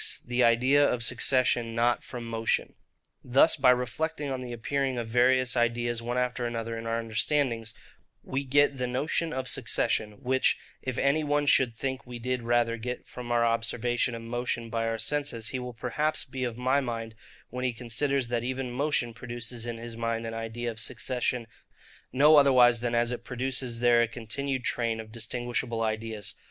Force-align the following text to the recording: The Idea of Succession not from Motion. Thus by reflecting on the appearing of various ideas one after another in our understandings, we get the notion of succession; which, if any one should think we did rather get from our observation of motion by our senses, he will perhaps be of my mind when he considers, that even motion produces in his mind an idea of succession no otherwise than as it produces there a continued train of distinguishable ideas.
The 0.25 0.43
Idea 0.43 0.83
of 0.83 1.03
Succession 1.03 1.75
not 1.75 2.03
from 2.03 2.23
Motion. 2.25 2.73
Thus 3.23 3.55
by 3.55 3.69
reflecting 3.69 4.31
on 4.31 4.41
the 4.41 4.51
appearing 4.51 4.97
of 4.97 5.05
various 5.07 5.55
ideas 5.55 6.01
one 6.01 6.17
after 6.17 6.43
another 6.47 6.75
in 6.75 6.87
our 6.87 6.97
understandings, 6.99 7.75
we 8.23 8.43
get 8.43 8.79
the 8.79 8.87
notion 8.87 9.31
of 9.31 9.47
succession; 9.47 10.13
which, 10.13 10.57
if 10.81 10.97
any 10.97 11.23
one 11.23 11.45
should 11.45 11.75
think 11.75 12.03
we 12.07 12.17
did 12.17 12.41
rather 12.41 12.77
get 12.77 13.05
from 13.05 13.31
our 13.31 13.45
observation 13.45 14.15
of 14.15 14.23
motion 14.23 14.71
by 14.71 14.87
our 14.87 14.97
senses, 14.97 15.49
he 15.49 15.59
will 15.59 15.75
perhaps 15.75 16.25
be 16.25 16.45
of 16.45 16.57
my 16.57 16.81
mind 16.81 17.13
when 17.51 17.63
he 17.63 17.71
considers, 17.71 18.27
that 18.29 18.43
even 18.43 18.71
motion 18.71 19.13
produces 19.13 19.67
in 19.67 19.77
his 19.77 19.95
mind 19.95 20.25
an 20.25 20.33
idea 20.33 20.71
of 20.71 20.79
succession 20.79 21.45
no 22.11 22.37
otherwise 22.37 22.79
than 22.79 22.95
as 22.95 23.11
it 23.11 23.23
produces 23.23 23.81
there 23.81 24.01
a 24.01 24.07
continued 24.07 24.63
train 24.63 24.99
of 24.99 25.11
distinguishable 25.11 25.83
ideas. 25.83 26.33